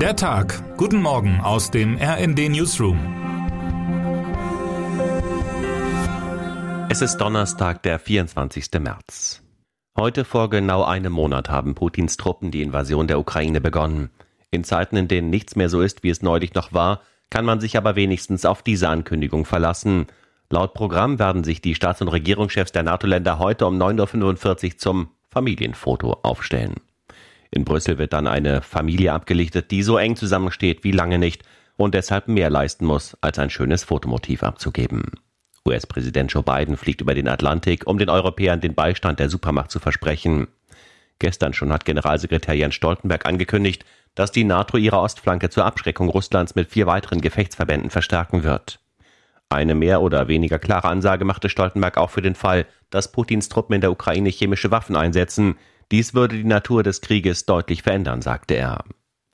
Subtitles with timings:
[0.00, 0.76] Der Tag.
[0.76, 2.98] Guten Morgen aus dem RND Newsroom.
[6.90, 8.68] Es ist Donnerstag, der 24.
[8.78, 9.42] März.
[9.96, 14.10] Heute vor genau einem Monat haben Putins Truppen die Invasion der Ukraine begonnen.
[14.50, 17.00] In Zeiten, in denen nichts mehr so ist, wie es neulich noch war,
[17.30, 20.08] kann man sich aber wenigstens auf diese Ankündigung verlassen.
[20.50, 25.08] Laut Programm werden sich die Staats- und Regierungschefs der NATO-Länder heute um 9.45 Uhr zum
[25.30, 26.74] Familienfoto aufstellen.
[27.50, 31.42] In Brüssel wird dann eine Familie abgelichtet, die so eng zusammensteht wie lange nicht
[31.76, 35.12] und deshalb mehr leisten muss, als ein schönes Fotomotiv abzugeben.
[35.66, 39.80] US-Präsident Joe Biden fliegt über den Atlantik, um den Europäern den Beistand der Supermacht zu
[39.80, 40.48] versprechen.
[41.18, 43.84] Gestern schon hat Generalsekretär Jens Stoltenberg angekündigt,
[44.14, 48.80] dass die NATO ihre Ostflanke zur Abschreckung Russlands mit vier weiteren Gefechtsverbänden verstärken wird.
[49.48, 53.74] Eine mehr oder weniger klare Ansage machte Stoltenberg auch für den Fall, dass Putins Truppen
[53.74, 55.56] in der Ukraine chemische Waffen einsetzen.
[55.92, 58.84] Dies würde die Natur des Krieges deutlich verändern, sagte er.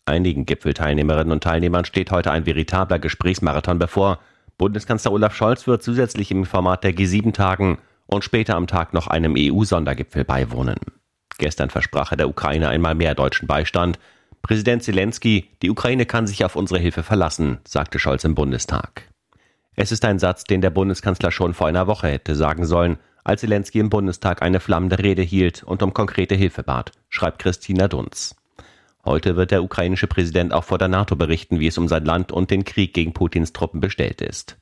[0.05, 4.19] Einigen Gipfelteilnehmerinnen und Teilnehmern steht heute ein veritabler Gesprächsmarathon bevor.
[4.59, 9.07] Bundeskanzler Olaf Scholz wird zusätzlich im Format der G7 tagen und später am Tag noch
[9.07, 10.77] einem EU-Sondergipfel beiwohnen.
[11.39, 13.99] Gestern versprach er der Ukraine einmal mehr deutschen Beistand.
[14.43, 19.09] Präsident Zelensky, die Ukraine kann sich auf unsere Hilfe verlassen, sagte Scholz im Bundestag.
[19.75, 23.41] Es ist ein Satz, den der Bundeskanzler schon vor einer Woche hätte sagen sollen, als
[23.41, 28.35] Zelensky im Bundestag eine flammende Rede hielt und um konkrete Hilfe bat, schreibt Christina Dunz.
[29.05, 32.31] Heute wird der ukrainische Präsident auch vor der NATO berichten, wie es um sein Land
[32.31, 34.57] und den Krieg gegen Putins Truppen bestellt ist.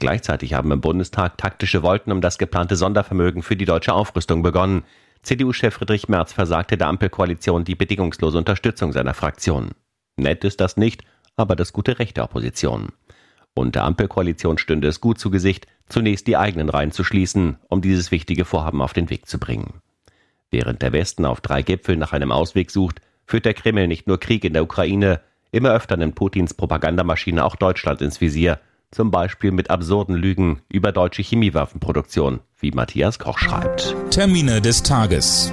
[0.00, 4.82] Gleichzeitig haben im Bundestag taktische Wolken um das geplante Sondervermögen für die deutsche Aufrüstung begonnen.
[5.22, 9.70] CDU-Chef Friedrich Merz versagte der Ampelkoalition die bedingungslose Unterstützung seiner Fraktion.
[10.16, 11.04] Nett ist das nicht,
[11.36, 12.88] aber das gute Recht der Opposition.
[13.54, 17.80] Und der Ampelkoalition stünde es gut zu Gesicht, zunächst die eigenen Reihen zu schließen, um
[17.80, 19.80] dieses wichtige Vorhaben auf den Weg zu bringen.
[20.50, 24.20] Während der Westen auf drei Gipfeln nach einem Ausweg sucht, führt der Kreml nicht nur
[24.20, 28.60] Krieg in der Ukraine, immer öfter nimmt Putins Propagandamaschine auch Deutschland ins Visier,
[28.90, 33.94] zum Beispiel mit absurden Lügen über deutsche Chemiewaffenproduktion, wie Matthias Koch schreibt.
[34.10, 35.52] Termine des Tages.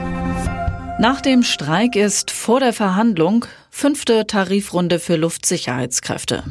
[1.00, 6.44] Nach dem Streik ist vor der Verhandlung fünfte Tarifrunde für Luftsicherheitskräfte.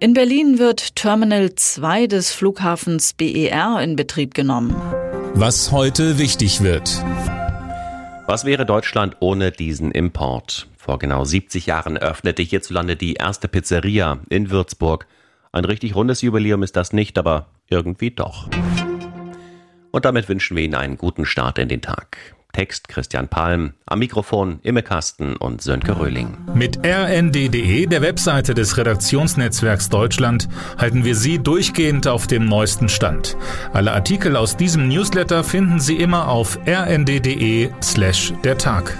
[0.00, 4.76] In Berlin wird Terminal 2 des Flughafens BER in Betrieb genommen.
[5.34, 7.02] Was heute wichtig wird.
[8.28, 10.68] Was wäre Deutschland ohne diesen Import?
[10.76, 15.08] Vor genau 70 Jahren öffnete hierzulande die erste Pizzeria in Würzburg.
[15.50, 18.48] Ein richtig rundes Jubiläum ist das nicht, aber irgendwie doch.
[19.90, 22.36] Und damit wünschen wir Ihnen einen guten Start in den Tag.
[22.52, 26.36] Text Christian Palm, am Mikrofon Imme Kasten und Sönke Röhling.
[26.54, 33.36] Mit rnd.de, der Webseite des Redaktionsnetzwerks Deutschland, halten wir Sie durchgehend auf dem neuesten Stand.
[33.72, 38.96] Alle Artikel aus diesem Newsletter finden Sie immer auf rnd.de slash der Tag.